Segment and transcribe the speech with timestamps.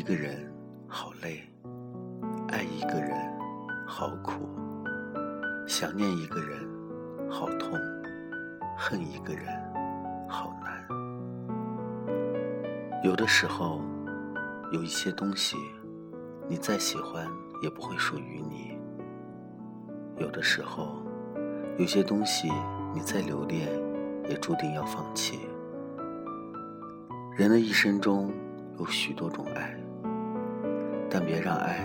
[0.00, 0.50] 一个人
[0.88, 1.42] 好累，
[2.48, 3.12] 爱一个人
[3.86, 4.48] 好苦，
[5.66, 6.58] 想念一个人
[7.30, 7.78] 好痛，
[8.78, 9.46] 恨一个人
[10.26, 10.88] 好难。
[13.04, 13.82] 有的时候，
[14.72, 15.58] 有一些东西，
[16.48, 17.28] 你再喜欢
[17.62, 18.78] 也不会属于你；
[20.16, 20.96] 有的时候，
[21.76, 22.50] 有些东西
[22.94, 23.68] 你再留恋，
[24.30, 25.40] 也注定要放弃。
[27.36, 28.32] 人的一生中。
[28.78, 29.76] 有许多种爱，
[31.10, 31.80] 但别让爱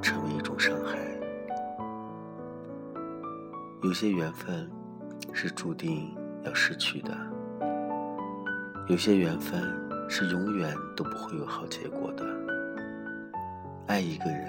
[0.00, 0.98] 成为一种伤害。
[3.82, 4.70] 有些缘分
[5.32, 7.16] 是注定要失去的，
[8.88, 9.62] 有些缘分
[10.08, 12.24] 是永远都不会有好结果的。
[13.86, 14.48] 爱一个人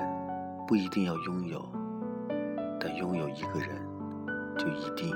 [0.67, 1.61] 不一定要拥有，
[2.79, 3.69] 但拥有一个人
[4.57, 5.13] 就一定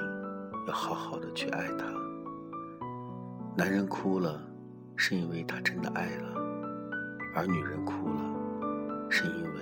[0.68, 1.86] 要好好的去爱他。
[3.56, 4.42] 男人哭了，
[4.96, 6.34] 是因为他真的爱了。
[7.36, 8.22] 而女人哭了，
[9.10, 9.60] 是因为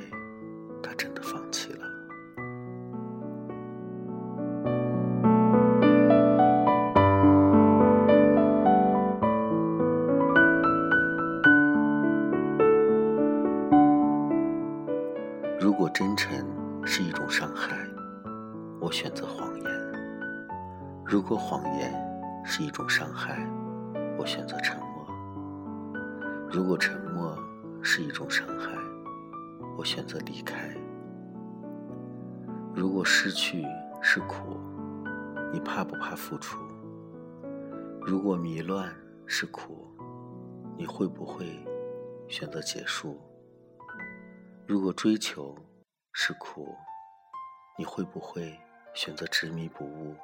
[0.82, 1.80] 他真的放弃了。
[15.60, 16.46] 如果真诚
[16.86, 17.78] 是一种伤害，
[18.80, 19.66] 我选择谎言；
[21.06, 21.94] 如果谎言
[22.44, 23.48] 是一种伤害，
[24.18, 25.06] 我选择沉默；
[26.52, 27.38] 如果沉默，
[27.82, 28.72] 是一种伤害，
[29.78, 30.70] 我选择离开。
[32.76, 33.64] 如果失去
[34.02, 34.60] 是苦，
[35.52, 36.60] 你怕不怕付出？
[38.02, 38.94] 如果迷乱
[39.26, 39.88] 是苦，
[40.78, 41.66] 你会不会
[42.28, 43.20] 选择结束？
[44.68, 45.56] 如果追求
[46.12, 46.76] 是苦，
[47.78, 48.60] 你会不会
[48.94, 50.16] 选择执迷不悟？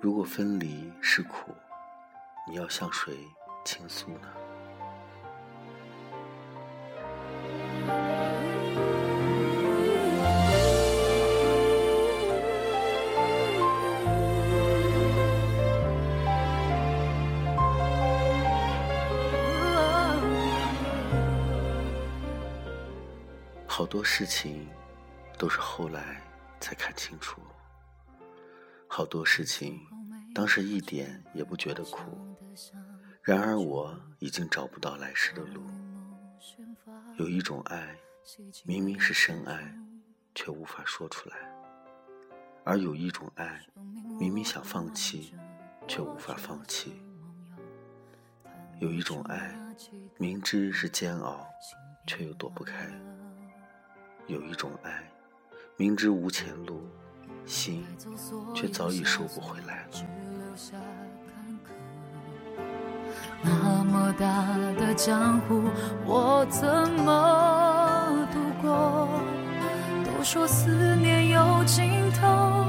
[0.00, 1.52] 如果分离是苦，
[2.48, 3.14] 你要向谁
[3.64, 4.28] 倾诉呢？
[23.76, 24.66] 好多事情
[25.36, 26.18] 都是后来
[26.60, 27.42] 才看清楚，
[28.88, 29.78] 好多事情
[30.34, 32.34] 当时一点也不觉得苦，
[33.20, 35.62] 然而我已经找不到来时的路。
[37.18, 37.94] 有一种爱，
[38.64, 39.70] 明明是深爱，
[40.34, 41.36] 却无法说出来；
[42.64, 43.60] 而有一种爱，
[44.18, 45.34] 明明想放弃，
[45.86, 47.02] 却无法放弃。
[48.80, 49.54] 有一种爱，
[50.16, 51.46] 明知是煎熬，
[52.06, 52.90] 却又躲不开。
[54.26, 55.08] 有一种爱，
[55.76, 56.82] 明知无前路，
[57.44, 57.86] 心
[58.54, 59.90] 却早已收不回来了。
[63.40, 65.62] 那么大的江湖，
[66.04, 66.66] 我怎
[67.04, 69.08] 么度过？
[70.04, 72.66] 都说思念有尽头，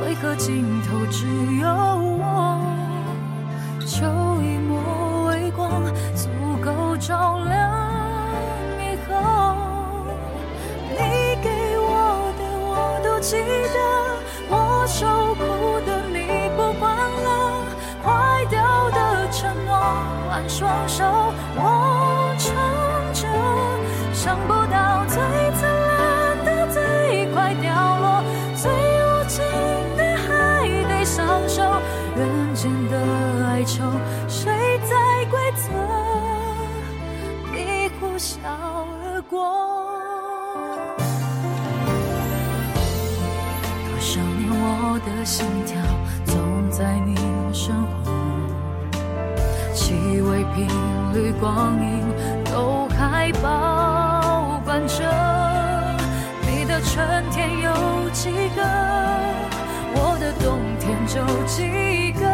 [0.00, 2.71] 为何尽头只有我？
[15.22, 15.44] 受苦
[15.86, 17.64] 的你不管了，
[18.02, 19.72] 坏掉的承诺
[20.28, 21.04] 换双手
[21.54, 22.50] 我撑
[23.14, 23.28] 着，
[24.12, 24.61] 想不
[45.24, 45.76] 心跳
[46.24, 46.36] 总
[46.70, 47.14] 在你
[47.52, 47.74] 身
[48.04, 48.12] 后，
[49.72, 50.66] 气味、频
[51.14, 52.02] 率、光阴
[52.52, 55.04] 都还保管着。
[56.44, 58.62] 你的春天有几个？
[59.94, 62.26] 我的冬天就几个。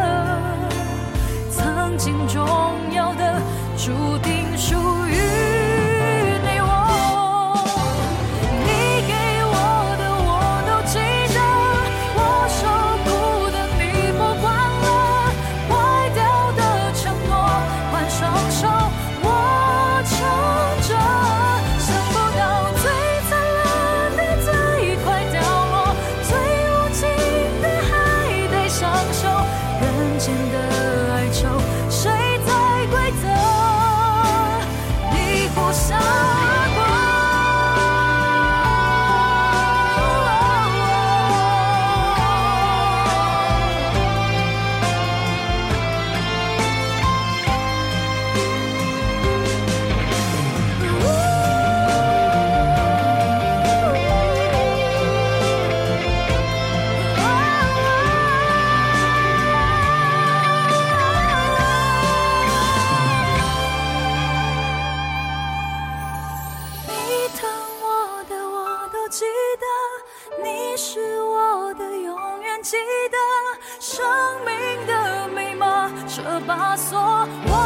[1.50, 2.42] 曾经重
[2.94, 3.40] 要的，
[3.76, 3.92] 注
[4.22, 4.47] 定。
[76.68, 77.57] 枷锁